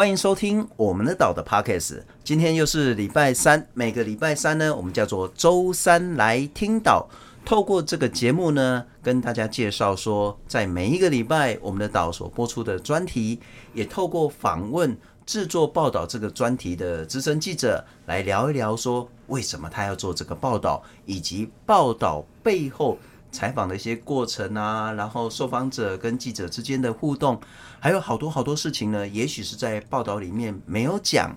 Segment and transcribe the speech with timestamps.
[0.00, 2.00] 欢迎收听我们的岛的 Podcast。
[2.24, 7.06] 今天又是礼拜三，每个礼拜三呢，我们叫做周三来听岛。
[7.44, 13.40] 透过这个节目呢，跟大家介绍说，在每一个礼拜我们的岛所播出的专题，
[13.74, 22.96] 也透过访问制作报道这个专题的资深记者来聊一聊，说为什么他要做这个报道，以及报道背后。
[23.32, 27.40] 采访的一些过程啊，然后受访者跟记者之间的互动，
[27.80, 29.08] 还有好多好多事情呢。
[29.08, 31.34] 也许是在报道里面没有讲，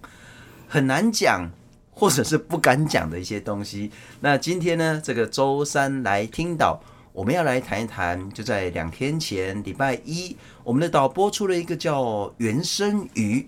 [0.68, 1.50] 很难讲，
[1.92, 3.90] 或者是不敢讲的一些东西。
[4.20, 6.80] 那今天呢，这个周三来听岛，
[7.14, 8.30] 我们要来谈一谈。
[8.32, 13.48] 就在两天前，礼拜一，我们的岛播出了一个叫原生鱼。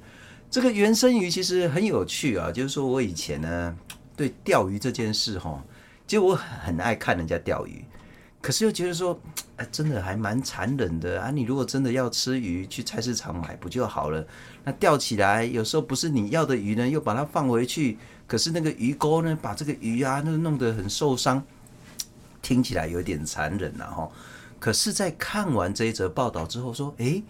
[0.49, 3.77] 这个原生鱼其实很有趣啊，就是说我以前呢
[4.15, 5.61] 对钓鱼这件事哈，
[6.07, 7.83] 其实我很爱看人家钓鱼。
[8.45, 9.19] 可是又觉得说，
[9.57, 11.31] 哎，真的还蛮残忍的啊！
[11.31, 14.23] 你如果真的要吃鱼，去菜市场买不就好了？
[14.63, 17.97] 那钓起来有时候不是你要的鱼呢，又把它放回去。
[18.27, 21.43] 可是那个鱼钩呢，把这个鱼啊，那弄得很受伤，
[22.43, 24.07] 听起来有点残忍了哈。
[24.59, 27.23] 可是，在看完这一则报道之后，说，哎，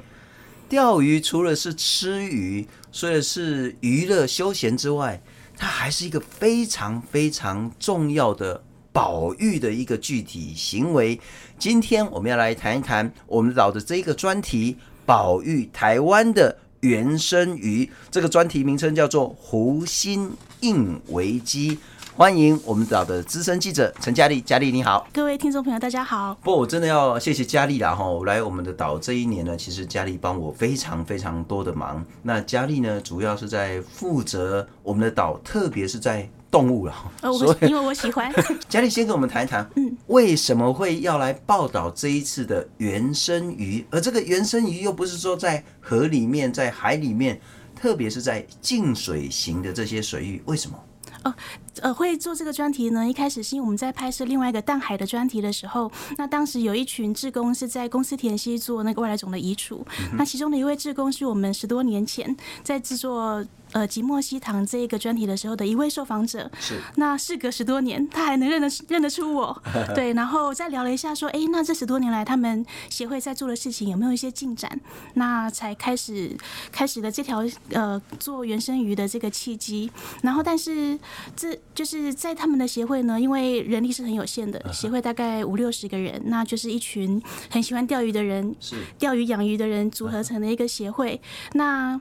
[0.67, 5.21] 钓鱼除了是吃鱼，除了是娱乐休闲之外，
[5.55, 8.61] 它还是一个非常非常重要的。
[8.95, 11.19] 保育的一个具体行为，
[11.59, 17.91] 今天我们要来谈一谈我们岛的这个专题——保育台湾的原生鱼。
[18.09, 21.77] 这个专题名称叫做“湖心印危机”。
[22.15, 26.33] 欢迎我们岛的资深记者陈佳丽，佳丽你好，各位听众朋友大家好。
[26.41, 28.05] 不，我真的要谢谢佳丽啦哈！
[28.25, 32.01] 来我们的岛这一年呢，其实佳丽帮我非常非常多的忙。
[32.23, 36.29] 那佳丽呢，主要是在负责我们的岛，特别是在。
[36.55, 36.93] 动物了，
[37.37, 38.33] 所以因为我喜欢。
[38.69, 43.85] 佳丽先跟我们谈一谈，嗯，为什么会要来报道这一次的原生鱼？
[43.91, 47.37] 而这个原生鱼又不是说在河里面、在海里面，
[47.75, 50.79] 特别是在静水型的这些水域，为什么？
[51.25, 51.33] 哦，
[51.81, 53.05] 呃，会做这个专题呢？
[53.05, 62.33] 一开始是因为我们在拍摄另外一个淡海的专题的时候，那当时有一群志工是在公司田溪做那个外来种的移除，嗯、那其中的一位志工是我们十多年前
[62.63, 63.43] 在制作。
[63.75, 69.61] 呃，即墨西塘这一个专题的时候的一位受访者，是那事隔十多年，他还能认得认得出我，
[69.93, 74.79] 对，然后再聊了一下，说，哎，那这十多年来他们协会在做的事情有没有一些进展？
[75.15, 76.33] 那才开始
[76.71, 79.91] 开始了这条呃做原生鱼的这个契机。
[80.21, 80.97] 然后，但是
[81.35, 91.19] 这就是在他们的协会呢，因为人力是很有限的，协会大概五六十个人，那就是一群很喜欢钓鱼的人，是钓鱼养鱼的人组合成的一个协会。
[91.51, 91.99] 那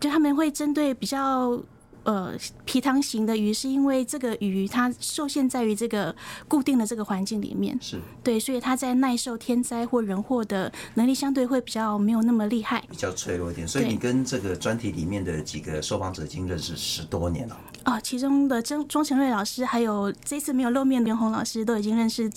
[0.00, 1.60] 就他们会针对比较
[2.04, 6.14] 呃皮塘型的鱼，是因为这个鱼它受限在于这个
[6.46, 13.66] 固定的这个环境里面，是对，所以它在耐受天灾或人祸的能力相对会比较没有那么厉害，比较脆弱一点。
[13.66, 17.58] 所以你跟这个专题里面的几个受访者已经认识十多年了。
[17.84, 22.30] 哦，其中的钟钟成瑞老师，还有这次没有露面的袁弘老师，都已经认识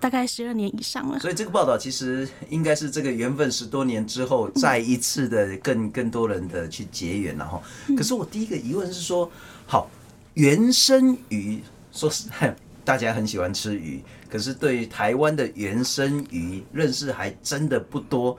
[0.00, 1.18] 大概十二年以上了。
[1.18, 7.60] 所以这个报道其实应该是这个缘分十多年之后再一次的更更多人的去结缘了哈。
[7.96, 9.30] 可是我第一个疑问是说，
[9.66, 9.88] 好，
[10.34, 12.54] 原生鱼，说实在，
[12.84, 18.38] 大家很喜欢吃鱼，可是对于台湾的原生鱼认识还真的不多。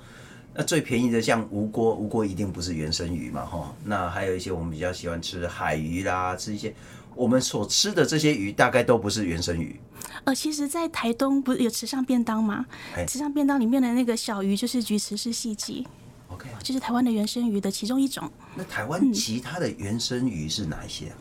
[0.53, 3.73] 那最便宜的像吴锅，吴锅一定不是原生鱼嘛，哈。
[3.83, 6.73] 那还有一些我们比较喜欢吃海鱼啦，吃一些
[7.15, 9.79] 我们所吃的这些鱼，大概都不是原生鱼。
[10.25, 12.65] 呃，其实，在台东不是有池上便当吗？
[13.07, 15.85] 池上便当里面的那个小鱼就是菊池氏细鲫
[16.29, 18.31] ，OK，这是台湾的原生鱼的其中一种。
[18.55, 21.11] 那台湾其他的原生鱼是哪一些？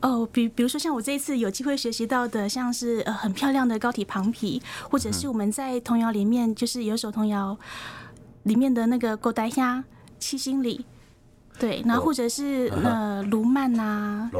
[0.00, 7.58] 哦、比比如说像我这一次有机会学习到的，像是呃很漂亮的高体旁皮，或者是我们在童谣里面就是有首童谣。
[8.44, 9.84] 里面的那个狗呆虾、
[10.18, 10.86] 七星里，
[11.58, 14.30] 对，然后或者是呃鲈鳗呐，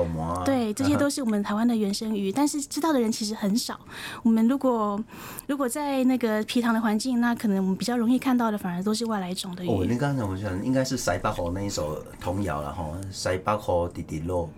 [0.44, 3.78] 对，这些都是我们台湾的原生鱼， 但是知道的人其实很少。
[4.22, 5.02] 我们如果
[5.46, 9.68] 如果在那个皮塘的环境，那可能我们比较容易看到的，反而都是外来种的鱼。
[9.68, 14.48] 哦，你刚才我想应该是塞巴河那一首童谣了哈，塞巴河滴滴落，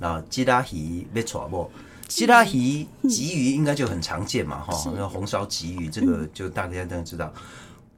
[0.00, 1.70] 然后吉拉鱼要娶某，
[2.08, 7.32] 吉拉鱼鲫鱼应该就很常见嘛哈，那红烧鲫鱼这个就大家都知道。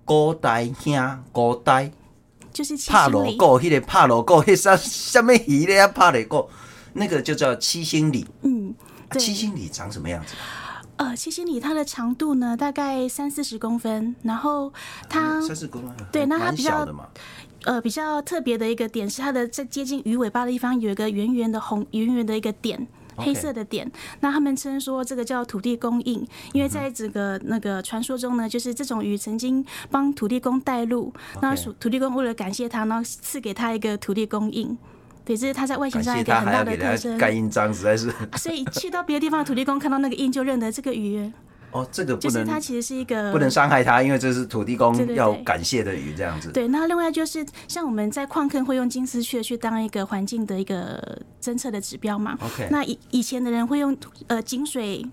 [0.04, 1.88] 高呆兄，古代
[2.52, 5.86] 就是帕罗狗，迄个帕罗狗，迄啥啥物鱼咧？
[5.88, 6.50] 帕罗狗，
[6.94, 8.26] 那个就叫七星鲤。
[8.42, 8.74] 嗯，
[9.18, 10.34] 七星鲤长什么样子？
[10.96, 14.72] 呃，七星里它的长度呢，大概三四十公分，然后
[15.08, 16.86] 它三四公分，对，那它比较
[17.64, 22.86] 呃比较特别的一个点是，它的在接近鱼尾巴的地方有一个圆圆的红圆圆的一个点。
[23.20, 23.90] 黑色的点，
[24.20, 34.76] 那他们称说这个叫土地公印，因为在这个那个传说中呢，就是这种鱼曾经帮土地公带路，那土地公为了感谢他，然后赐给他一个土地公印。
[35.24, 37.18] 对，这是他在外形上一个很大的特征。
[37.18, 41.30] 盖印章实在是， 所以去到别的地方土地公看到那个印就认得这个鱼。
[41.72, 46.50] 哦，这个不能，就是它其实是一个不能伤害它，因为这是土地公要感谢的鱼，这样子。
[46.52, 52.36] 对，那另外就是像我们在矿坑会用金丝雀去当一个环境的一个侦测的指标嘛。
[52.40, 53.96] OK，那以以前的人会用
[54.26, 55.06] 呃井水，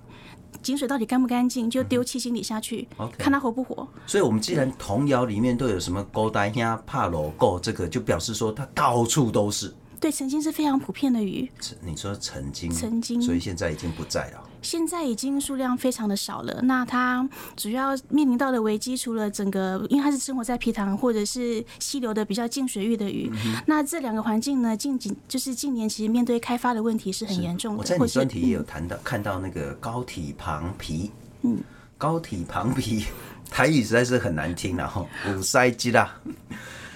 [0.63, 2.87] 井水到底干不干净，就丢七星里下去
[3.17, 3.87] 看它活不活。
[4.07, 9.73] 所以，我们既然童谣里面都有什么勾单呀、怕罗够，这个就表示说它到处都是。
[9.99, 11.49] 对，曾经是非常普遍的鱼。
[11.81, 14.43] 你说曾经，曾经，所以现在已经不在了。
[14.61, 16.61] 现在已经数量非常的少了。
[16.63, 23.31] 那它主要面临到的危机，除了整个，因为它是生活在皮塘或者是溪流的比较近水域的鱼。
[23.45, 27.79] 嗯、那这两个环境呢，近几就是近年其实面对开发的问题是很严重的。
[27.79, 31.11] 我在你专题也有谈到、嗯，看到那个高体旁皮。
[31.43, 31.57] 嗯，
[31.97, 33.05] 高体旁皮，
[33.49, 35.05] 台语实在是很难听了哈。
[35.27, 36.19] 五鳃鸡啦，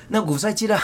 [0.07, 0.81] 那五鳃鸡啦。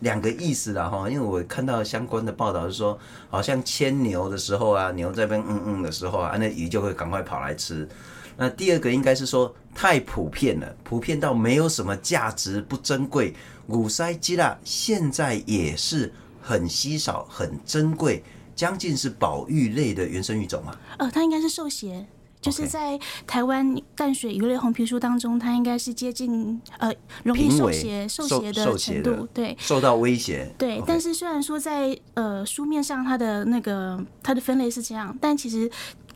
[0.00, 2.98] 两个意思啦哈，因为我看到相关的报道是说，
[3.30, 7.88] 好像牵牛的时候啊，牛在边嗯嗯的时候啊，那鱼就会赶快跑来吃。
[8.36, 13.34] 那第二个应该是说太普遍了，普遍到没有什么价值，不珍贵。
[13.66, 18.22] 五塞基拉，现在也是很稀少、很珍贵，
[18.54, 20.74] 将近是保育类的原生鱼种嘛。
[20.98, 22.06] 呃，它应该是受协。
[22.40, 26.92] 就是在台湾淡水鱼类红皮书当中，它应该是接近呃
[27.24, 30.48] 容易受胁受胁的程度，对，受到威胁。
[30.56, 35.70] 对，但是虽然说在呃书面上它的那个它的分类是这样，但其实。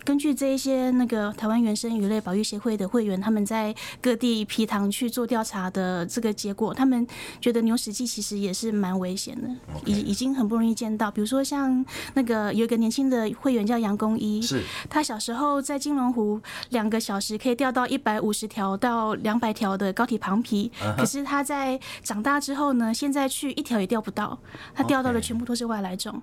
[0.05, 7.07] 根据这一些那个台湾原生鱼类保育协会的会员，他们在各地皮塘去做调查的这个结果，他们
[7.41, 9.49] 觉得牛屎鸡其实也是蛮危险的，
[9.85, 11.09] 已、已经很不容易见到。
[11.11, 11.85] 比如说像
[12.15, 16.41] 那个有一个年轻的会员叫杨公一，是他小时候在金龙湖
[16.71, 20.97] 两个小时可以钓到一百五十条到两百条的高体旁皮，uh.
[20.97, 24.37] 可是他在长大之后呢，现在去一条也钓不到，
[24.75, 26.21] 他钓到的全部都是外来种。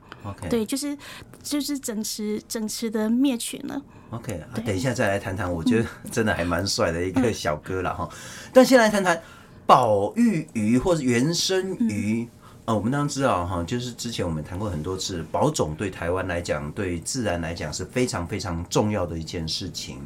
[0.50, 0.98] 对，就是
[1.42, 3.58] 就是整池整池的灭群。
[4.12, 8.10] OK，啊，等一下再来谈谈，我觉得 真的还蛮帅的一个小哥了哈。
[8.51, 9.21] 但先来谈谈
[9.66, 12.27] 保育鱼或者原生鱼
[12.66, 20.00] 啊，我们当然知道哈，就是之前我们谈过很多次，保种对台湾来讲，对自然来讲是非常非常重要的一件事情。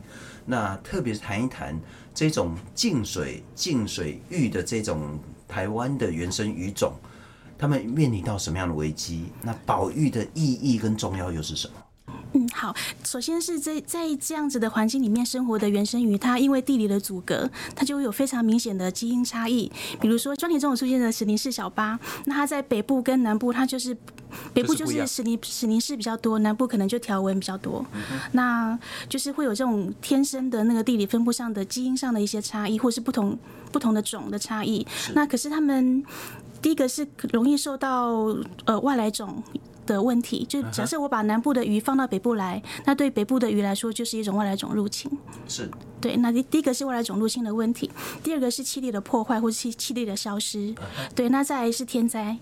[0.46, 1.80] 那特别是谈一谈
[2.14, 5.18] 这种净水净水域的这种
[5.48, 6.94] 台湾的原生鱼种，
[7.58, 9.28] 他们面临到什么样的危机？
[9.42, 11.74] 那保育的意义跟重要又是什么？
[12.34, 12.76] 嗯，好。
[13.04, 19.72] 首先是在在这样子的环境里面生活的原生鱼，它因为地理的阻隔，它就会有非常明显的基因差异。
[20.02, 23.96] 比如说，专题中有出现的史林氏小巴，那它在北部跟南部，它就是
[24.54, 27.86] 北部就是史林史林氏比较多，南部可能就条纹比较多。
[28.32, 28.78] 那
[29.08, 33.38] 就是会有这种天生的那个地理分布上的基因上的一些差异，或是不同
[33.72, 34.86] 不同的种的差异。
[35.14, 36.04] 那可是他们
[36.64, 38.36] 第一个是容易受到
[38.66, 39.44] 呃外来种。
[39.86, 45.12] 的问题，就假设我把南部的鱼放到北部来，那对北部的鱼来说就是一种外来种入侵。
[45.48, 45.70] 是，
[46.00, 46.16] 对。
[46.18, 47.90] 那第第一个是外来种入侵的问题，
[48.24, 50.74] 第二个是气力的破坏或者气气力的消失。
[51.16, 52.38] 对，那再来是天灾。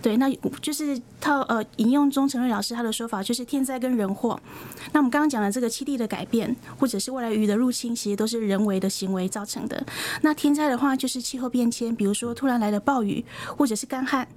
[0.00, 0.32] 对，那
[0.62, 4.38] 就是套呃引用钟成瑞老师他的说法，就是天灾跟人祸。
[4.92, 9.84] 那我们刚刚讲的这个气地的改变，或者是外来鱼的入侵，其实都是人为的行为造成的。
[10.22, 13.24] 那天灾的话，就是气候变迁，比如说突然来的暴雨，
[13.56, 14.28] 或者是干旱。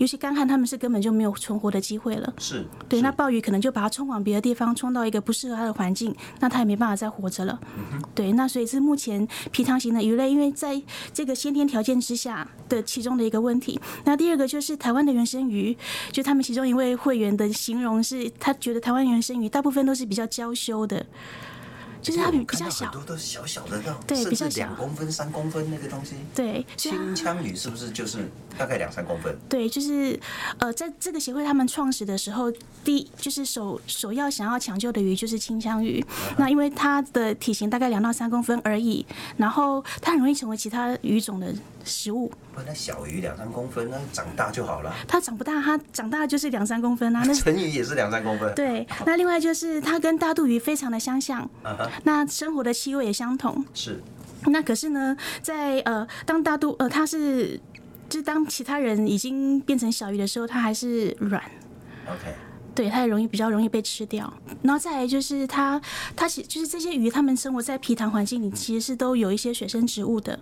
[0.00, 2.32] 尤其干旱，他们是根本就没有存活的机会了。
[2.38, 7.60] 是，对，那暴雨可能就把它冲往别的地方，冲到一个不适合它的环境，那它也没办法再活着了。
[7.76, 8.02] 嗯。
[8.14, 10.80] 对，那所以是目前皮塘型的鱼类，因为在
[11.12, 13.78] 这个先天条件之下的其中的一个问题。
[14.06, 15.76] 那第二个就是台湾的原生鱼，
[16.10, 21.04] 就他们其中一位会员的形容是，他觉得台湾原生鱼大部分都是比较娇羞的。
[22.02, 26.14] 就是它比比较小，很多都是小小的那种，对，比较小，两公分、三公分那个东西。
[26.34, 29.36] 对，青枪鱼是不是就是大概两三公分？
[29.48, 30.18] 对，就是
[30.58, 32.52] 呃，在这个协会他们创始的时候，
[32.84, 36.04] 第就是首首要想要抢救的鱼就是青枪鱼。
[36.38, 39.04] 那因为它的体型大概两到三公分而已，
[39.36, 41.54] 然后它很容易成为其他鱼种的
[41.84, 42.30] 食物。
[42.54, 44.94] 不，那小鱼两三公分，那长大就好了。
[45.08, 47.22] 它长不大，它长大就是两三公分啊。
[47.26, 48.54] 那成鱼也是两三公分。
[48.54, 51.48] 对，那另外就是它跟大肚鱼非常的相像。
[52.04, 54.02] 那生活的气味也相同，是。
[54.46, 57.60] 那可是呢，在呃，当大肚呃，它是，
[58.08, 61.42] 就是当其他人已经变成小鱼的时候，它还是软。
[62.06, 62.34] OK。
[62.72, 64.32] 对，它也容易比较容易被吃掉。
[64.62, 65.78] 然后再来就是它，
[66.16, 70.38] 它其就是这些鱼，它们生活在皮塘环境里，其实是都有一些水生植物的。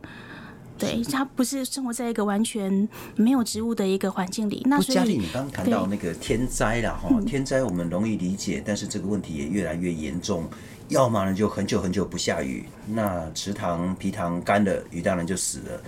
[0.78, 4.62] 对，它不是生活在一个完全没有植物的一个环境里。
[4.66, 10.49] 那所以佳丽，你刚刚谈到那个天灾了哈，天灾我们容易理解，但是这个问题也越来越严重。
[10.88, 15.78] 要么呢就很久很久不下雨，那池塘、皮塘干了，鱼当然就死了；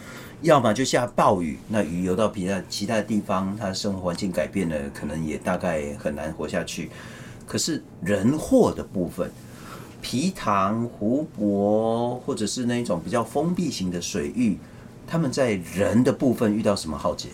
[0.42, 6.90] 要么就下暴雨，那鱼游到其他其他的地方，它的生活环境改变了，可能也大概很难活下去。
[7.46, 9.30] 可是人祸的部分，
[10.02, 14.58] 皮塘、湖泊，或者是那种比较封闭型的水域，
[15.10, 17.30] 他们在人的部分遇到什么浩劫？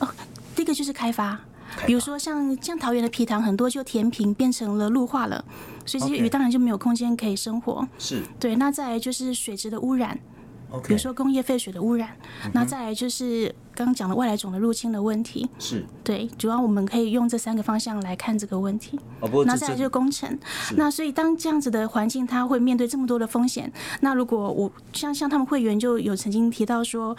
[0.00, 0.08] 哦，
[0.54, 1.40] 第一个就是开发。
[1.86, 5.42] 比如说像像桃园的皮塘，很多就填平变成了陆化了，
[5.86, 7.86] 所以这些鱼当然就没有空间可以生活。
[7.98, 8.56] 是对。
[8.56, 10.18] 那再来就是水质的污染
[10.70, 10.88] ，okay.
[10.88, 12.16] 比如说工业废水的污染。
[12.44, 15.48] 嗯、那再来就是刚刚讲的外来种的入侵的问题。
[15.58, 18.98] 是对，主要我们可以用这三个方向来看这个问题。
[19.20, 20.36] 哦，不过那再来就是工程。
[20.76, 23.70] 那所以当这样子的环境，它会面对这么多的风险。
[24.00, 27.16] 那如果我像像他们会员就有曾经提到说，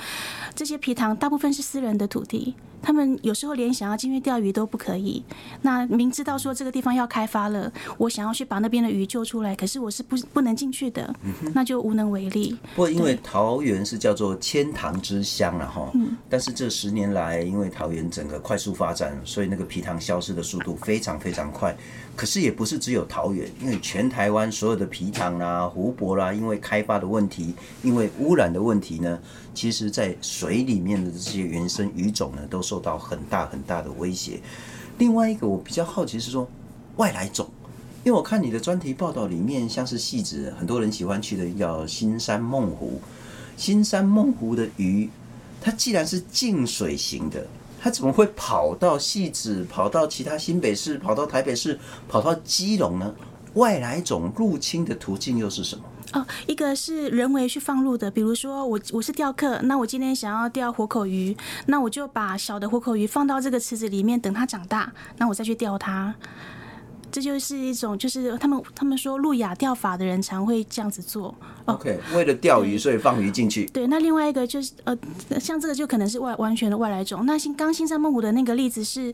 [0.56, 2.56] 这些皮塘大部分是私人的土地。
[2.80, 5.22] 他们有时候连想要进去钓鱼都不可以。
[5.64, 11.14] 那明知道说这个地方要开发了，我想要去把那边的鱼救出来，可是我是不不能进去的，
[11.56, 12.56] 那就无能为力。
[12.76, 15.92] 不过因为桃园是叫做千塘之乡了哈，
[16.30, 21.76] 但是是这十年来，因为桃园整个快速发展，所以那个皮塘消失的速度非常非常快。
[22.16, 29.20] 可是也不是只有桃园，因为全台湾所有的皮塘啦、湖泊啦，因为开发的问题，因为污染的问题呢，
[29.54, 34.40] 其实在水里面的这些原生鱼种呢，都受到很大很大的威胁。
[35.00, 36.50] 另外一个我比较好奇是说
[36.96, 37.46] 外来种，
[38.06, 43.02] 因为我看你的专题报道里面，像是戏子，很多人喜欢去的叫新山梦湖，
[43.58, 45.10] 新山梦湖的鱼，
[45.68, 47.46] 它既然是净水型的。
[47.82, 53.14] 它怎么会跑到戏子，跑到其他新北市，跑到台北市，跑到基隆呢？
[53.56, 55.84] 外来种入侵的途径又是什么？
[56.14, 66.16] 哦，一个是人为去放入的，比如说我我是钓客，那我今天想要钓活口鱼，那我就把小的活口鱼放到这个池子里面，等它长大，那我再去钓它。
[67.12, 71.34] 这就是一种，就是他们他们说路亚钓法的人常会这样子做。
[71.66, 73.66] OK，为了钓鱼，所以放鱼进去。
[73.68, 74.98] 对，那另外一个就是呃，
[75.40, 77.26] 像这个就可能是外完全的外来种。
[77.26, 79.14] 那新刚新山梦湖的那个例子是，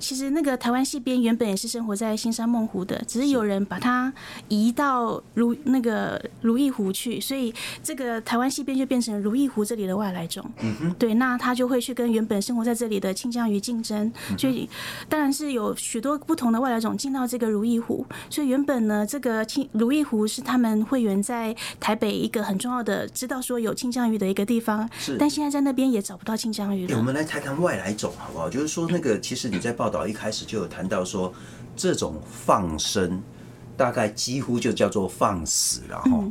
[0.00, 4.12] 其实那个台湾西边原本也是生活在新山梦湖的，只是有人把它
[4.48, 10.44] 移到如那个如意湖去，所以这个台湾西边就变成如意湖这里的外来种。
[10.60, 10.94] 嗯哼。
[10.98, 14.68] 对，那他就会去跟原本生活在这里的清江鱼竞争，所以
[15.08, 17.52] 当然是有许多不同的外来种进到这个。
[17.52, 24.88] 如意湖，所以原本呢，这个清如意湖是他们会员在台北一个很重要的，知道说有清江鱼的一个地方。
[24.98, 26.94] 是，但现在在那边也找不到清江鱼了。
[26.94, 28.48] 欸，我们来谈谈外来种好不好？
[28.48, 31.30] 就是说，那个其实你在报道一开始就有谈到说，
[31.76, 33.20] 这种放生
[33.76, 36.24] 大概几乎就叫做放死，然后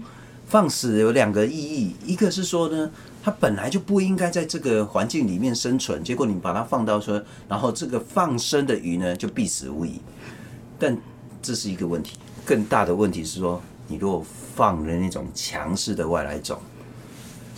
[0.47, 2.89] 放死有两个意义，一个是说呢。
[3.23, 10.01] 它本来就不应该在这个环境里面生存，结果你把它放到说，然后这个放生的鱼呢就必死无疑。
[10.81, 10.97] 但
[11.43, 16.59] 这是一个问题，更大的问题是说，你如果放了那种强势的外来种，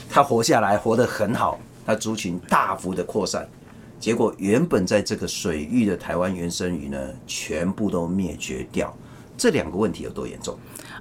[0.09, 3.47] 它活下来活得很好，它族群大幅的扩散，
[3.97, 8.93] 结果原本在这个水域的台湾原生鱼呢，全部都灭绝掉。
[9.37, 10.57] 这两个问题有多严重？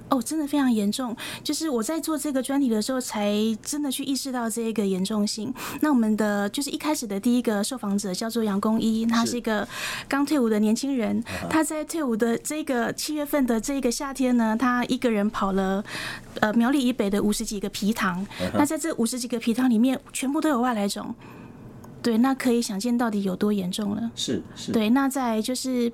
[0.09, 1.15] 哦，真的非常严重。
[1.43, 5.51] 就是我在做这个专题的时候，才真的去意识到这一个严重性。
[5.81, 9.67] 那我们的就是一开始的第一个受访者叫做杨公一，他是一个
[10.07, 11.23] 刚退伍的年轻人。
[11.49, 15.83] 他在退伍的这个七月份的这个夏天呢，他一个人跑了
[16.41, 18.25] 呃苗栗以北的五十几个皮塘。
[18.53, 21.15] 那在这五十几个皮塘里面，全部都有外来种。
[22.01, 24.11] 对，那可以想见到底有多严重了。
[24.15, 24.71] 是是。
[24.71, 25.91] 对，那在就是。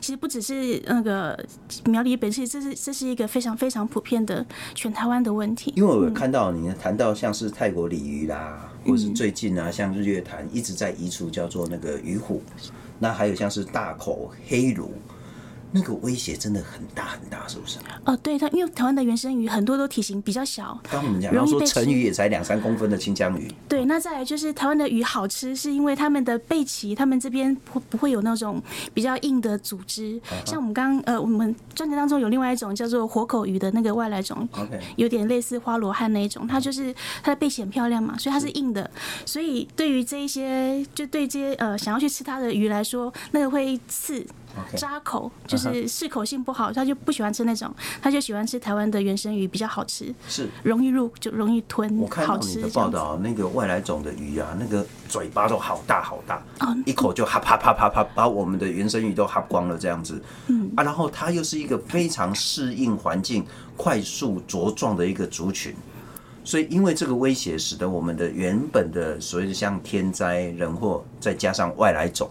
[0.00, 1.38] 其实不只是那个
[1.86, 4.44] 苗栗本，其实这是这是一个非常非常普遍的
[4.74, 5.72] 全台湾的问题。
[5.76, 12.42] 因为我看到你谈到像是泰国鲤鱼啦，或是最近啊，像日月潭一直在移除叫做那个鱼虎，
[12.98, 14.90] 那还有像是大口黑鲈。
[15.72, 17.78] 那个威胁真的很大很大，是不是？
[18.04, 20.78] 哦，对，它因为台湾的原生鱼很多都体型比较小。
[20.90, 23.52] 刚我们讲，然后说成鱼也才两三公分的清江鱼。
[23.68, 28.60] 对，那再来就是台湾的鱼好吃，是因为他们的背鳍，他们这边不不会有那种
[28.92, 30.20] 比较硬的组织。
[30.44, 38.90] 像我们刚呃，我们专辑当中有另外一种叫做活口鱼的那个外来种，OK，有点类似花罗汉那一种，它就是它的背鳍很漂亮嘛，所以它是硬的。
[39.24, 44.26] 所以对于这一些，就对这些呃想要去吃它的鱼来说，那个会刺。
[44.76, 51.98] 扎口就是适口性不好，他就不喜欢吃那种，他就喜欢吃台湾的原生鱼，比较好吃，是容易入就容易吞。
[51.98, 56.42] 我看到你的报道，那个外来种的鱼啊，那个嘴巴都好大好大，
[56.86, 60.22] 一口就哈啪啪啪啪把我们的原生鱼都哈光了这样子。
[60.48, 63.44] 嗯啊，然后它又是一个非常适应环境、
[63.76, 65.74] 快速茁壮的一个族群，
[66.44, 72.30] 所以因为这个威胁，使得我们的原本的所谓的像天灾人祸，再加上外来种。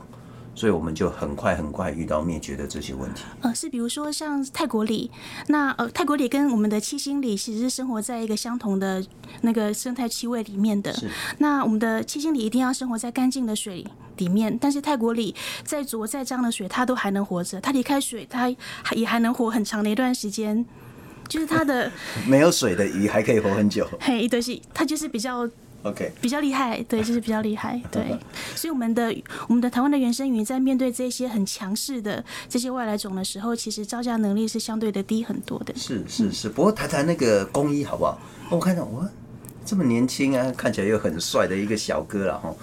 [0.59, 3.23] 所以我们就很快很快遇到灭绝的这些问题。
[3.39, 5.09] 呃，是比如说像泰国里，
[5.47, 9.01] 那呃泰国里跟我们的七星里其实是生活在一个相同的
[9.43, 10.91] 那个生态气味里面的。
[10.91, 11.09] 是。
[11.37, 13.87] 那我们的七星里一定要生活在干净的水
[14.17, 17.61] 里面，但是泰国里再浊再脏的水，它都还能活着。
[17.61, 20.65] 它离开水，它还也还能活很长的一段时间。
[21.29, 21.89] 就是它的
[22.27, 23.87] 没有水的鱼还可以活很久。
[24.01, 25.49] 嘿，对，是它就是比较。
[25.83, 28.17] OK，比较厉害，对，就是比较厉害， 对，
[28.53, 29.15] 所以我们的
[29.48, 35.74] 我们的台湾的原生鱼在面对这些很强势的这些外来种的时候，其实招架能力是相对的低很多的。
[35.75, 38.19] 是是是，不过谈谈那个工一好不好？
[38.50, 39.07] 我看到我，
[39.65, 42.53] 这么年轻啊，看起来又很帅的一个小哥了哈。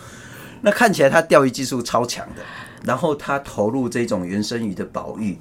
[0.60, 2.42] 那看起来他钓鱼技术超强的，
[2.84, 5.38] 然后他投入这种原生鱼的保育。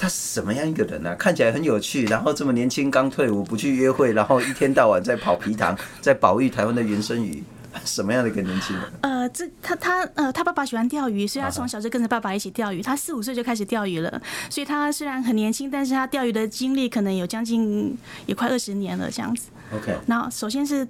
[0.00, 1.16] 他是什么样一个人呢、啊？
[1.16, 7.42] 看起来很有趣，然后这么年轻，刚退伍，不去约会，然后一天到晚在跑皮塘， 在保育台湾的原生鱼，
[7.84, 8.84] 什么样的一个年轻人？
[9.00, 12.80] 呃，这他他呃，他爸爸喜欢钓鱼，所以他从小就跟着爸爸一起钓鱼。
[12.80, 19.48] 他四五岁就开始钓鱼了，所以他虽然很年轻，但是他钓鱼的经历可能有将近也快二十年了这样子。
[19.74, 20.86] OK，然后首先是。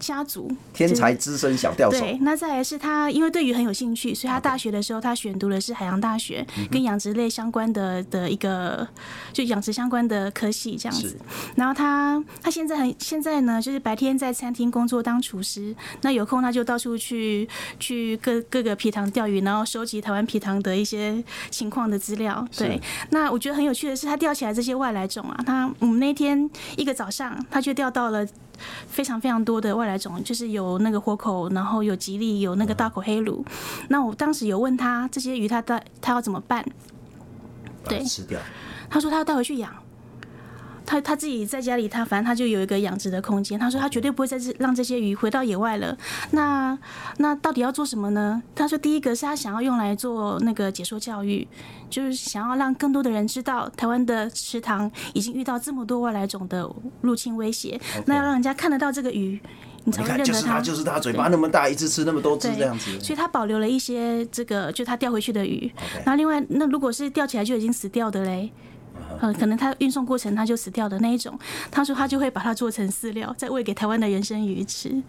[0.00, 8.88] 家族天才资深小钓手，对，那再来是他，因为对鱼很有兴趣，所以他大学的时候他选读的是海洋大学，跟养殖类相关的的一个，
[9.32, 11.16] 就养殖相关的科系这样子。
[11.54, 17.46] 然后他他现在很现在呢，就是白天在餐厅工作当厨师，那有空他就到处去
[17.78, 22.46] 去各各个皮塘钓鱼，然后收集台湾皮塘的一些情况的资料。
[22.56, 22.80] 对，
[23.10, 28.26] 那我觉得很有趣的是，他钓起来这些外来种啊，他我们那天一个早上，他就钓到了。
[28.86, 33.44] 非常非常多的外来种，就是有那个活口，然后有吉利，有那个大口黑鲈。
[33.88, 36.64] 那我当时有问他这些鱼，他带他要怎么办？
[37.88, 38.38] 对，吃掉。
[38.88, 39.72] 他说他要带回去养。
[40.90, 43.56] 他他自己在家里，他反正他就有一个养殖的空间。
[43.56, 45.96] 他说他绝对不会再让这些鱼回到野外了。
[46.32, 46.76] 那
[47.18, 48.42] 那到底要做什么呢？
[48.56, 51.46] 他说第一个是他想要用来做那个解说教育，
[51.88, 56.68] 就是想要让更多的人知道台湾的池塘已经遇到这么多外来种的
[57.02, 57.80] 入侵威胁。
[58.06, 59.40] 那要让人家看得到这个鱼，
[59.84, 60.32] 你才会认得它。
[60.32, 62.98] 就是它，就是它，嘴巴那么大，一次吃那么多只这样子。
[62.98, 65.72] 所以他保留了一些这个，就他钓回去的鱼。
[66.04, 68.50] 然后另外，那如果是钓起来就已经死掉的嘞？
[69.20, 71.38] 呃，可能他运送过程他就死掉的那一种，
[71.70, 75.02] 他说他就会把它做成饲料，再喂给台湾的原生鱼吃。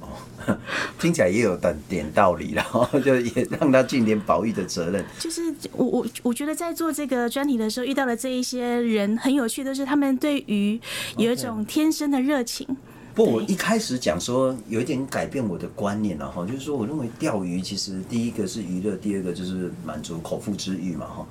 [0.00, 0.56] 哦，
[0.98, 5.04] 听起来也有点点道理，然 后就也让他尽点保育的责任。
[5.18, 10.80] 就是我我我觉得在做这个专题的时候遇到的这一些人很有趣，都是他们对鱼
[11.16, 12.66] 有一种天生的热情。
[13.14, 21.26] 不，我一开始讲说有一点改变我的观念了哈，就是说我认为钓鱼其实第一个是娱乐，第二个就是满足口腹之欲嘛哈。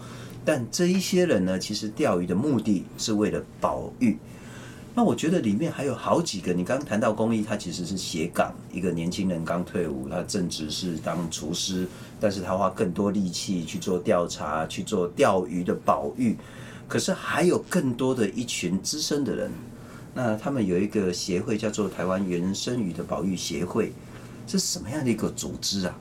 [0.48, 4.18] 但这一些人呢，其实钓鱼的目的是为了保育。
[4.96, 11.86] 那我觉得里面还有好几个，你刚刚谈到公益，他其实是斜杠，一个年轻人刚退伍，他正职是当厨师，
[12.18, 16.38] 但是他花更多力气去做调查，去做钓鱼的保育。
[16.88, 19.52] 可是还有更多的一群资深的人，
[20.14, 23.92] 那他们有一个协会叫做台湾原生鱼的保育协会，
[24.48, 26.00] 是什么样的一个组织啊？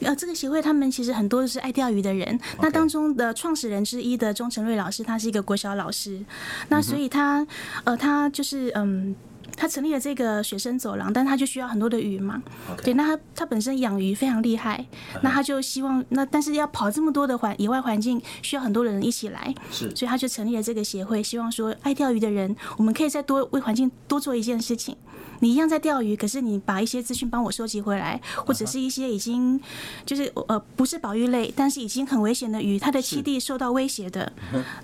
[0.00, 2.38] 呃，这个协会他们其实很多都是爱钓鱼的人。
[2.38, 2.58] Okay.
[2.62, 6.24] 那当中的创始人之一的钟成瑞老师，他是一个国小老师。
[6.68, 7.46] 那所以他，
[7.84, 9.14] 呃，他就是嗯，
[9.56, 12.42] 他成立了这个学生走廊，但他就需要很多的鱼嘛。
[12.76, 12.84] Okay.
[12.84, 14.84] 对，那他他本身养鱼非常厉害，
[15.22, 19.54] 那他就希望那但是要跑这么多的环野外环境，需要很多的人一起来。
[19.70, 24.96] 是，所以他就成立了这个协会，希望说爱钓鱼的人，我们可以再多为环境多做一件事情。
[25.44, 29.60] 你一样在钓鱼，可是你把一些资讯帮我收集回来，或者是一些已经
[30.06, 34.32] 就是呃不是保育类，但是已经很危险的鱼，它的栖地受到威胁的，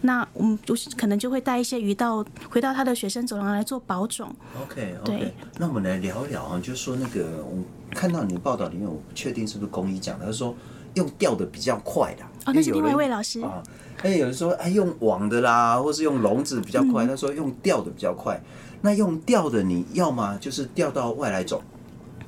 [0.03, 4.31] 那我们就是可能就会带一些鱼到回到他的学生走廊来做保种。
[4.61, 7.57] OK OK，那我们来聊一聊啊，就是说那个我
[7.95, 10.55] 看到你的报道里面，我不确定是不是公益讲的，他说
[10.93, 13.63] 用钓的比较快的哦，那是另外一位老师啊。
[14.03, 18.39] 哎，有人说哎用网的啦，或是用笼子比较快，他说用钓的比较快。
[18.81, 21.63] 那用钓的，你要么就是钓到外来种，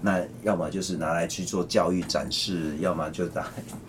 [0.00, 3.44] 那要么就是拿来去做教育展示，要么就当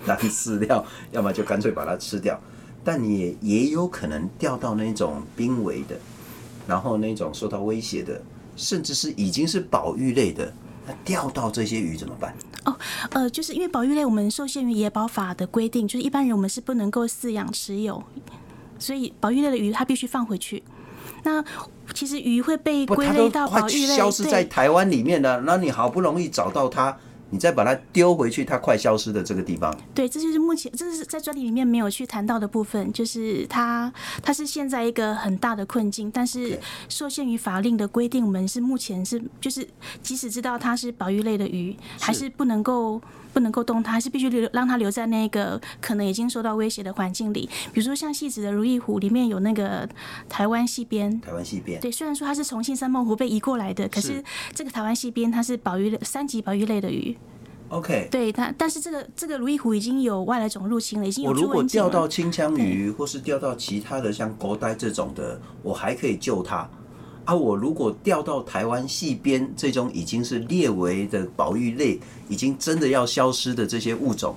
[0.06, 2.40] 当 饲料，要么就干脆把它吃掉。
[2.84, 5.96] 但你也也有可能钓到那种濒危的，
[6.68, 8.22] 然后那种受到威胁的，
[8.56, 10.54] 甚至是已经是保育类的，
[10.86, 12.36] 那钓到这些鱼怎么办？
[12.66, 12.78] 哦，
[13.12, 18.04] 呃，就是因为保育类我们受限于野保法的规定，就是一般人我们是不能够饲养持有，
[18.80, 20.64] 所以保育类的鱼它必须放回去。
[21.24, 21.44] 那
[21.94, 25.42] 其实鱼会被归类到保育类，消失在台湾里面的。
[25.42, 26.96] 那你好不容易找到它，
[27.30, 29.76] 你再把它丢回去，它快消失的这个地方。
[29.94, 33.92] 对，这就是目前这是在专题里面没有去谈到的部分，就是它
[34.22, 39.68] 它是现在一个很大的困境，但是受限于法令的规定，我们是目前是就是
[40.02, 43.02] 即使知道它是保育类的鱼，还是不能够。
[43.34, 47.50] 不能够动它，是必须留让它留在那个可能已经受到威胁的环境里。
[47.74, 49.90] 比如说像戏子的如意湖里面有那个
[50.30, 51.82] 台湾细边，台湾细边。
[51.82, 57.18] 对，虽然说它是重庆三梦湖被移过来的，可是这个台湾细边它是保育类三级保育类的鱼。
[57.70, 61.32] OK，对它，但是这个这个如意湖已经有外来种入侵了，已经有。
[61.32, 66.70] 我如果钓到清枪鱼，或是钓到其他的像狗带这种的，我还可以救它。
[67.26, 74.36] 啊，我如果钓到台湾细边这种已经是列为的保育类，已经真的要消失的这些物种，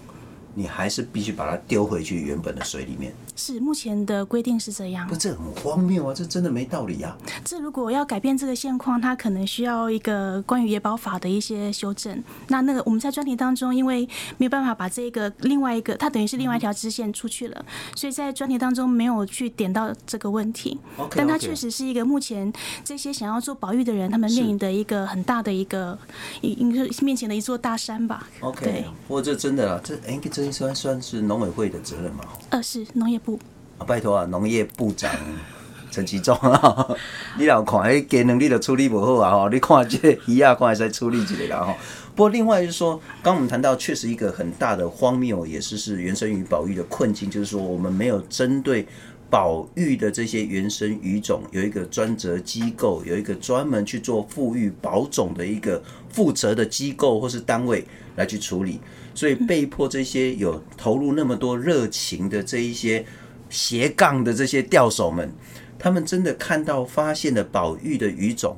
[0.57, 3.13] 你还是必须把它丢回去原本的水里面。
[3.37, 6.15] 是目前的规定是这样，不，这很荒谬啊！
[6.15, 7.15] 这真的没道理啊！
[7.45, 12.25] 这如果要改变这个现况，它可能需要一个关于野保法的一些修正。
[12.49, 17.65] 那那个我们在专题当中，因为没有办法把这个另外一个，它等于是另外一条支线出去了，
[17.95, 20.79] 所以在专题当中没有去点到这个问题。
[20.97, 21.15] Okay, okay.
[21.17, 22.51] 但它确实是一个目前
[22.83, 25.99] 这些想要做保育的人，他们面临的一个很大的一个，
[26.41, 28.27] 应该是面前的一座大山吧。
[28.41, 32.25] OK，对，不过这真的啊，这哎，这应该算算是农委会的责任嘛？
[32.51, 33.39] 呃，是农业部。
[33.79, 35.11] 啊，拜托啊，农业部长
[35.91, 36.89] 陈其忠啊，
[37.39, 39.31] 你老看迄鸡能，力都处理不好啊！
[39.33, 41.65] 吼， 你看这鱼啊，看会使处理一个啦！
[41.65, 41.75] 吼。
[42.15, 48.87] 不过另外就是说，刚我们谈到，确实一个很大的荒谬，也是是原生于保育的困境，就是说我们没有针对
[49.31, 57.85] 保育的这些原生鱼种有一个专责机构，有一个专门去做富育保种的一个负责的机构或是单位
[58.17, 58.81] 来去处理，
[59.15, 63.05] 所以被迫这些有投入那么多热情的这一些。
[63.49, 65.33] 斜杠的这些钓手们，
[65.79, 68.57] 他们真的看到发现的保育的鱼种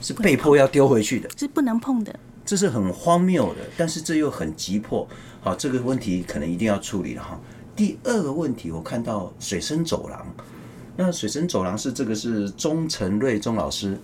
[0.00, 3.60] 是被迫要丢回去的，是不能碰的，这是很荒谬的。
[3.76, 5.06] 但是这又很急迫，
[5.42, 7.38] 好，这个问题可能一定要处理了哈。
[7.74, 10.26] 第二个问题，我看到水生走廊，
[10.96, 13.98] 那水生走廊是这个是钟成瑞钟老师，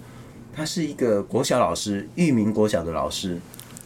[0.54, 3.38] 他是一个国小老师，育民国小的老师。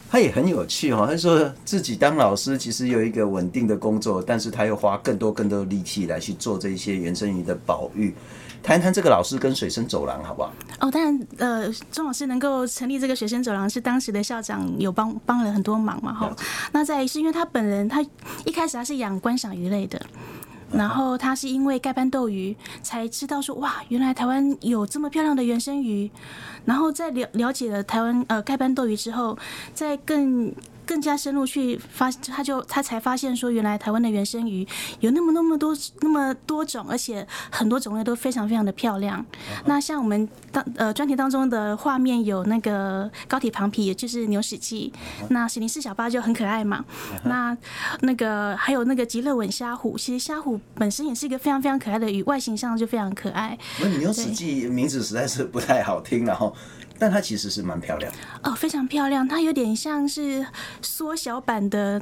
[0.09, 8.13] 他也很有趣哈，他说自己当老师其实有一个稳定的工作，但是他又花更多更多的力气来去做这些原生鱼的保育。
[8.63, 10.53] 谈一谈这个老师跟水生走廊好不好？
[10.79, 16.33] 哦，当然，呃，钟老师能够成立这个水生走廊，是当时的校长有帮帮了很多忙嘛哈。
[16.71, 18.01] 那再是因为他本人，他
[18.45, 20.01] 一开始他是养观赏鱼类的。
[20.71, 26.09] 然后他是因为盖斑斗鱼才知道说，哇，原来台湾有这么漂亮的原生鱼，
[26.65, 29.37] 然后在了了解了台湾呃盖斑斗鱼之后，
[29.73, 30.51] 在更。
[30.85, 34.67] 更加深入去发，他就他才发现说，原来台湾的原生鱼
[34.99, 39.25] 有那么那么多那么多种，而且很多种类都非常非常的漂亮。
[39.65, 44.91] 那像我们当呃专题当中的画面有那个高铁旁皮，也就是牛屎记。
[45.29, 46.83] 那史林氏小巴就很可爱嘛。
[47.23, 47.57] 那
[48.01, 53.57] 那个还有那个极乐吻虾虎，其实虾虎本身也是一个非常非常可爱的鱼，外形上就非常可爱。
[53.81, 56.55] 那牛屎记名字实在是不太好听，然后。
[56.97, 58.11] 但它其实是蛮漂亮
[58.43, 59.27] 哦，非常漂亮。
[59.27, 60.45] 它有点像是
[60.81, 62.01] 缩小版的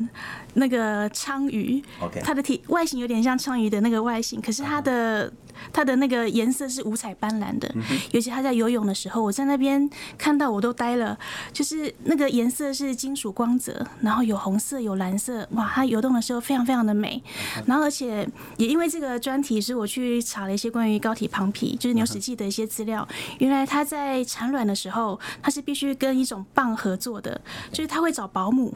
[0.53, 5.31] 那个鲳鱼，OK，它的体外形有点像鲳鱼的那个外形，可是它的。
[5.73, 7.73] 它的那个颜色是五彩斑斓的，
[8.11, 11.17] 尤其它在游泳的时候，我在那边看到我都呆了。
[11.53, 15.69] 就是那个颜色是金属光泽，然后有红色有蓝色，哇！
[15.73, 17.21] 它游动的时候非常非常的美。
[17.65, 23.07] 然后而且也因为这个专题，是我去查了一些关于高体庞皮，就是牛史记的一些资料。
[23.39, 27.39] 原来它在产卵的时候，它是必须跟一种蚌合作的，
[27.71, 28.73] 就是它会找保姆。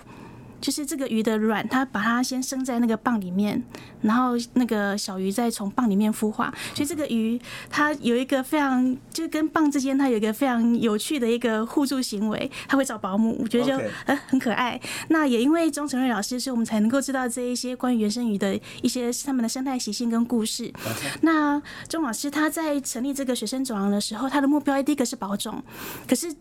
[0.61, 3.61] 就是这个鱼的卵，它把它先生在那个蚌里面，
[4.01, 6.53] 然后那个小鱼再从蚌里面孵化。
[6.73, 7.39] 所以这个鱼
[7.69, 14.79] 它有一个非常，就跟蚌之间它有一个非常有趣的一个互助行为，它会找保姆，我觉得就呃很可爱。
[15.09, 20.73] 那也因为钟成瑞老师，所以我们才能够知道这一些关于原生鱼的一些他们的生态习性跟故事。
[21.21, 25.63] 那钟老师他在成立这个学生走廊的时候，他的目标第一个是保种，
[26.07, 26.33] 可是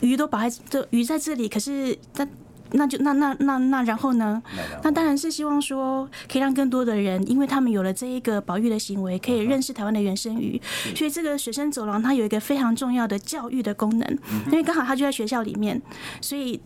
[0.00, 2.28] 鱼都保在这鱼在这里，可是他。
[2.72, 4.42] 那就那那那那然后呢？
[4.82, 10.60] 那当然是希望说可以让更多的人，因为他们有了这一个保育的行为，可以认识台湾的原生鱼。
[10.96, 15.80] 所以这个学生走廊它有一个非常重要的教育的功能，因为刚好它就在学校里面，
[16.20, 16.58] 所以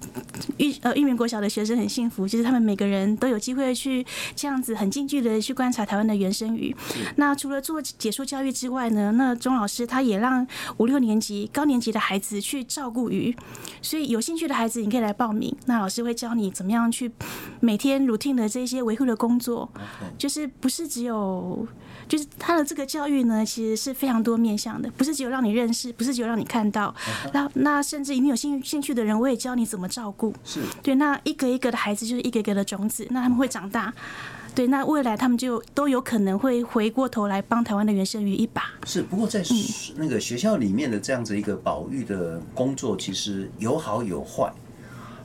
[0.59, 6.75] 玉呃玉民国小的学生很幸福，就是他们每个人都有机会去这样子很近距离的去观察台湾的原生鱼。
[7.17, 13.37] 那除了做解说教育之外呢，那钟老师他也让五六年级高年级的孩子去照顾鱼，
[13.83, 15.53] 所以有兴趣的孩子你可以来报名。
[15.67, 15.96] 那老师。
[15.97, 17.11] 师会教你怎么样去
[17.61, 19.69] 每天 routine 的这些维护的工作.
[20.19, 21.67] 就是不是只有，
[22.09, 26.95] 就是他的这个教育呢，其实是非常多面向的，不是只有让你认识，不是只有让你看到，
[27.33, 33.93] 那.那甚至你有兴兴趣的人，我也教你怎么照顾，是对，那一个一个的孩子就是一个一个的种子，那他们会长大。
[34.55, 38.73] 对，那未来他们就都有可能会回过头来帮台湾的原生鱼一把。
[38.85, 39.45] 是，不过在
[39.97, 44.53] 那个学校里面的这样子一个保育的工作，其实有好有坏。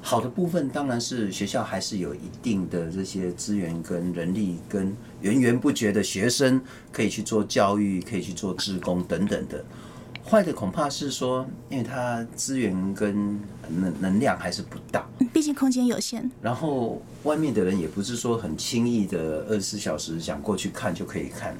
[0.04, 6.60] 好的部分当然是学校还是有一定的这些资源跟人力，跟源源不绝的学生
[6.92, 9.64] 可以去做教育，可以去做志工等等的。
[10.26, 16.30] 坏的恐怕是说，因为它资源跟能能量还是不大，毕竟空间有限。
[16.42, 21.56] 然后外面的人也不是说很轻易的二十四小时想过去看就可以看。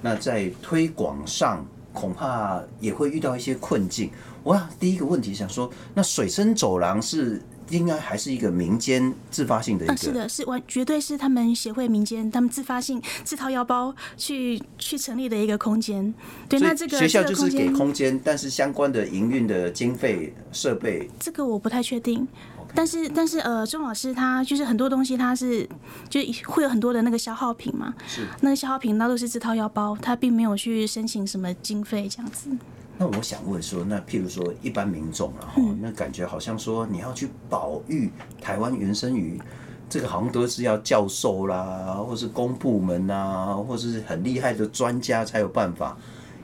[0.00, 4.10] 那在推广上恐怕也会遇到一些困境。
[4.44, 7.40] 哇，第一个问题想说，那水生走廊是？
[7.72, 16.12] 应该还是一个民间自发性的一个，是的，是完绝对是他们协会民间他们自发性自掏腰包去去成立的一个空间。
[16.48, 22.28] 对，那这个学校就是给空间，但是相关的营运的经费设备，这个我不太确定。
[22.74, 25.68] 但是但是呃，钟老师他就是很多东西他是
[26.08, 32.48] 就会有很多的那个消耗品嘛，是那个消耗品那都是自掏腰包，他并没有去申请什么经费这样子。
[32.98, 39.40] 那我想问说，那譬如说一般民众啊，哈，那感觉好像说你要去保育台湾原生鱼，
[39.88, 45.96] 这个好像都是要教授啦，或是公部门啊，或是很厉害的专家才有办法。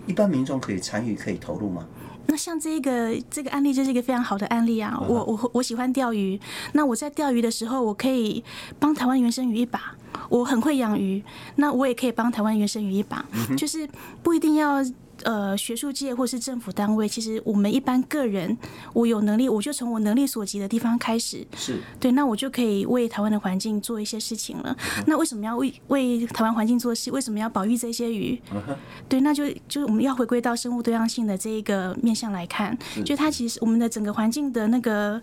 [0.06, 1.86] 一般民众可以参与，可以投入吗？
[2.26, 4.98] 那像这个这个案例就是一个非常好的案例啊！
[5.06, 6.40] 我我我喜欢钓鱼，
[6.72, 8.42] 那我在钓鱼的时候，我可以
[8.78, 9.94] 帮台湾原生鱼一把。
[10.28, 11.22] 我很会养鱼，
[11.56, 13.24] 那我也可以帮台湾原生鱼一把，
[13.56, 13.88] 就是
[14.22, 14.82] 不一定要。
[15.24, 18.56] 呃，学术界或是政府单位，其实我们一般个人，
[18.92, 24.76] 我有能力，我就从我能力所及的地方开始，是对，那我就可以为台湾的环境做一些事情了。
[24.78, 25.04] Uh.
[25.06, 27.10] 那为什么要为为台湾环境做事？
[27.10, 28.76] 为什么要保育这些鱼？Uh.
[29.08, 35.20] 对，那就就是我们要回归到生物多样性的这一个面向来看，就它其实我们的整个环境的那个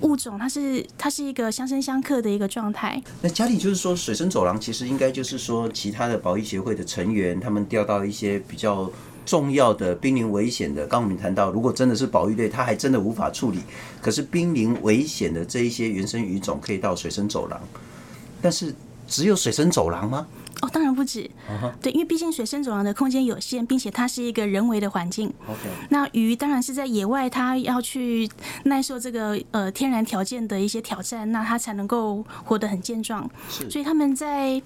[0.00, 3.02] 物种，它是它是一个相生相克的一个状态。
[3.20, 8.90] 那家里就是说，水生走廊其实应该就是说，其他的保育协会的成员，他们调到一些比较。
[9.24, 13.60] 重要的濒临危险的，刚我们谈到，如果真的是保育类，它还真的无法处理。
[14.00, 17.60] 可是濒临危险的这一些原生鱼种可以到水生走廊，
[18.42, 18.74] 但是
[19.08, 20.26] 只有水生走廊吗？
[20.62, 21.28] 哦，当然不止。
[21.82, 25.32] 对，因为毕竟水生走廊的空间有限，并且它是一个人为的环境。
[25.46, 25.60] OK，
[25.90, 28.28] 那鱼当然是在野外，它要去
[28.64, 33.28] 耐受这个呃天然条件的一些挑战，那它才能够活得很健壮。
[33.50, 34.62] 是，所以他们在。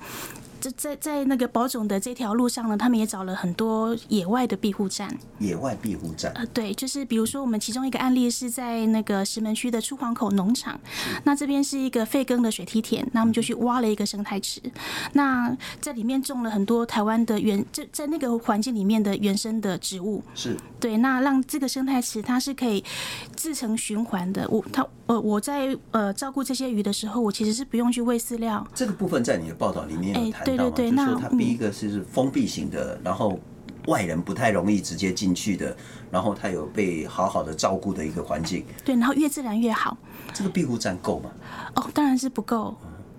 [0.60, 5.08] 在在在那个保种的这条路上呢，他们也找了很多野外的庇护站。
[5.38, 10.78] 野外庇护站，呃，对，就是比如说我们其中一个案例是在那个石门区的出黄口农场，
[11.24, 14.60] 那这边是一个废耕的水梯田，那我们就去挖了一个生态池，
[15.12, 20.22] 那在里面种了很多台湾的原，在在那个环境里面的原生的植物。
[20.34, 22.82] 是，对，那让这个生态池它是可以
[23.36, 24.48] 自成循环的。
[24.48, 28.66] 我它呃我在呃照顾这些鱼的时候，我其实是不用去喂饲料。
[28.74, 30.47] 这个部分在你的报道里面有谈。
[30.56, 33.38] 对对对，那它第一个是封闭型的，嗯，然后
[33.86, 35.76] 外人不太容易直接进去的，
[36.10, 38.64] 然后它有被好好的照顾的一个环境。
[38.84, 39.96] 对，然后越自然越好。
[40.34, 41.30] 这个庇护站够吗？
[41.74, 42.76] 哦，当然是不够。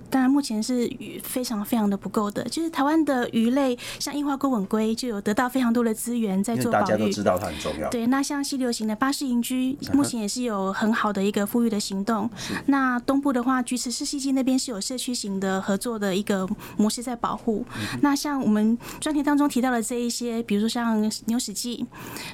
[0.09, 0.91] 当然，目前是
[1.23, 2.43] 非常非常的不够的。
[2.45, 6.81] 就是台湾的鱼类，像樱花钩吻龟，就有得到非常多的资源在做保育。
[6.81, 7.89] 大家都知道它很重要。
[7.89, 12.29] 对，那像溪流型的巴士银居，目前也是有很好的一个富裕的行动。
[12.65, 17.65] 那东部的话，菊池市西溪那边是有社区型的合作的一个模式在保护。
[18.01, 21.85] 那像我们专题当中提到的这一些，比如说像牛屎记、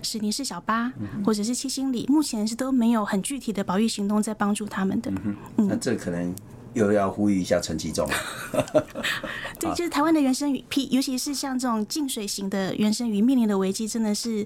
[0.01, 0.91] 史尼氏小巴，
[1.25, 5.11] 或者是七星里，目前是都没有很具体的保育行动在帮助他们的。
[5.57, 6.33] 嗯，那这可能。
[6.75, 8.07] 又要呼吁一下陈其中，
[9.59, 14.45] 对，就是台湾的原生鱼，尤其是像这种净水型的原生鱼，面临的危机真的是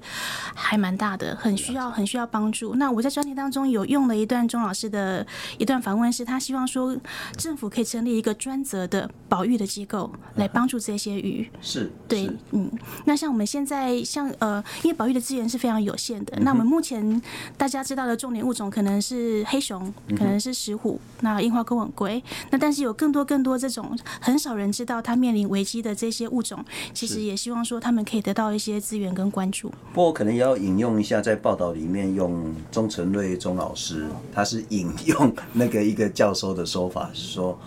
[0.53, 2.75] 还蛮大的，很需要很需要帮助。
[2.75, 5.25] 那我在专题当中有用了一段钟老师的
[5.57, 6.95] 一段访问，是他希望说
[7.35, 11.49] 政府可以成立一个专责的保育的机构来帮助这些鱼。
[11.61, 12.71] 是，对，嗯。
[13.05, 17.21] 那像我们现在像呃，因为保育的资源是非常有限的，那我们目前
[17.57, 22.23] 大家知道的重点物种可能是黑熊，可能是石虎，那樱花钩吻鲑。
[22.51, 29.69] 那但是有更多更多这种很少人知道它面临危机的这些物种，其实也希望说他们可以得到一些资源跟关注。
[29.93, 37.59] 不过可能也要引用一下，在报道里面用钟成瑞钟老师，他是引用 那个一个教授的说法，是说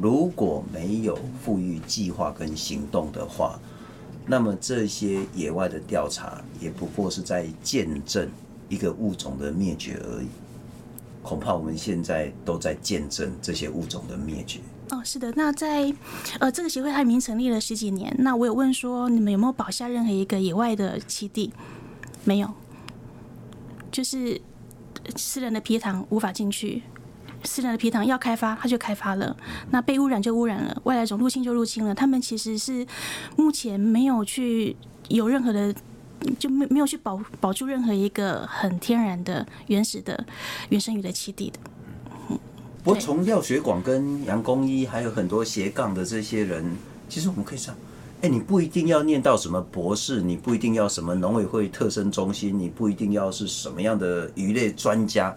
[0.00, 3.58] 如果没有复育计划跟行动的话，
[4.26, 8.28] 那么这些野外的调查也不过是在见证
[8.68, 10.28] 一个物种的灭绝而已。
[11.28, 14.60] 恐怕我们现在都在见证这些物种的灭绝。
[14.88, 15.30] 哦，是的。
[15.36, 15.92] 那在
[16.40, 21.52] 呃这个协会还没成立了十几年，那我有问说，你们有没有保下任何一个野外的栖地？
[22.24, 22.48] 没有，
[23.92, 24.40] 就是
[25.16, 26.82] 私人的皮塘无法进去。
[27.44, 29.36] 私人的皮塘要开发，它就开发了；
[29.70, 31.94] 那被污染就污染了，外来种入侵就入侵了。
[31.94, 32.86] 他们其实是
[33.36, 34.74] 目前没有去
[35.08, 35.74] 有任何的，
[36.38, 40.24] 就没没有去保保住任何一个很天然的、原始的
[40.68, 41.58] 原生鱼的栖地的。
[42.30, 42.38] 嗯，
[42.82, 46.76] 不过从廖学广跟杨公一还有很多斜杠的这些人，
[47.08, 47.72] 其实我们可以说，
[48.20, 55.34] 哎，你不一定要念到什么博士，你不一定要什么农委会特生中心，你不一定要是什么样的鱼类专家。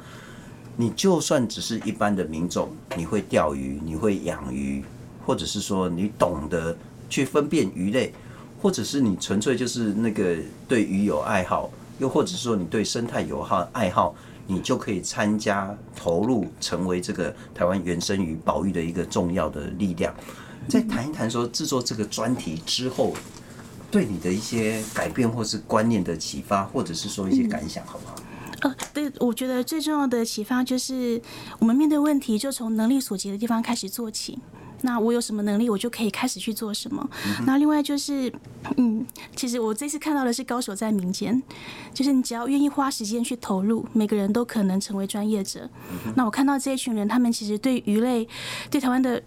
[0.78, 4.84] 你就算只是一般的民众，你会钓鱼，你会养鱼，
[5.24, 6.76] 或者是说你懂得
[7.10, 8.14] 去分辨鱼类，
[8.62, 14.14] 或者是你纯粹就是那个对鱼有爱好，又或者是说你对生态有好爱好，
[14.46, 20.14] 你就可以参加投入，成为这个台湾原生鱼保育的一个重要的力量。
[20.68, 23.16] 再谈一谈说制作这个专题之后，
[23.90, 28.16] 对你的一些改变或是观念的启发，或者是说一些感想，好不好？
[28.62, 31.20] 呃，对，我觉得最重要的启发就是，
[31.58, 34.38] 我们面对问题就从能力所及的地方开始做起。
[34.84, 37.10] 那我有什么能力，我就可以开始去做什么。
[37.46, 38.32] 那另外就是，
[38.78, 41.42] 嗯，其实我这次看到的是高手在民间，
[41.94, 45.70] 就是你只要愿意花时间去投入，每个人都可能成为专业者。
[46.16, 48.28] 那我看到这一群人，他们其实对鱼类，
[48.70, 49.22] 对台湾的。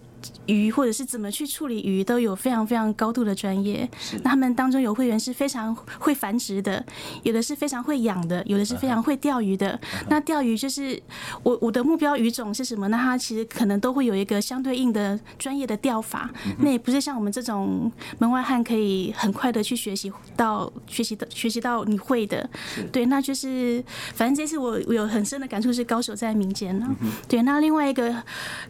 [0.46, 3.88] 鱼或者是怎么去处理鱼都有非常非常高度的专业。
[4.22, 6.84] 那他们当中有会员是非常会繁殖的，
[7.22, 9.78] 有的是非常会养的，有的是非常会钓鱼的。
[10.08, 11.00] 那钓鱼就是
[11.42, 12.88] 我我的目标鱼种是什么？
[12.88, 16.30] 那它其实可能都会有一个相对应的专业的钓法。
[16.60, 22.48] 那也不是像我们这种门外汉可以很快的去学习到学习到学习到你会的。
[22.90, 23.84] 对，那就是
[24.14, 26.88] 反正这次我我有很深的感触是高手在民间呢。
[27.28, 28.14] 对，那另外一个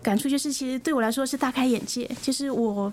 [0.03, 1.44] 感触就是其实对我来说是。
[1.45, 2.91] 大开眼界，就是我，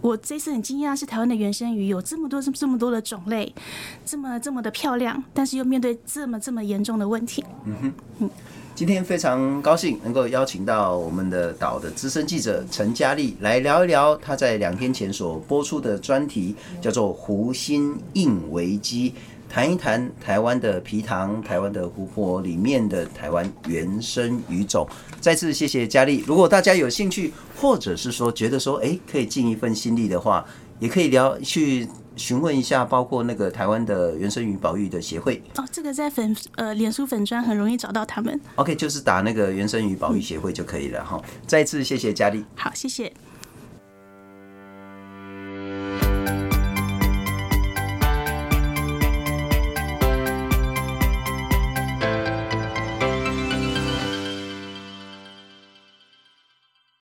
[0.00, 3.54] 我这次很惊讶，是台湾的原生鱼有这么多、这么多的种类，
[4.02, 7.44] 这么这么的漂亮，但是又面对这么这么严重的问题。
[7.66, 8.30] 嗯哼，嗯，
[8.74, 19.10] 今天非常高兴能够邀请到我们的岛的资深记者陈佳丽来聊一聊她在两天前所播出的专题，叫做《湖心印危机》。
[19.50, 24.86] 谈一谈台湾的皮糖、台湾的湖泊里面的台湾原生鱼种。
[25.20, 26.22] 再次谢谢佳丽。
[26.24, 30.46] 如果大家有兴趣，或者是说觉得说，哎，可以尽一份心力的话，
[30.78, 35.42] 也可以聊去询问一下，包括那个台湾的原生鱼保育的协会。
[35.56, 38.40] 哦，这个在粉呃脸书粉砖很容易找到他们。
[38.54, 41.20] OK，就是打那个原生鱼保育协会就可以了哈。
[41.48, 42.44] 再次谢谢佳丽。
[42.54, 43.12] 好，谢谢。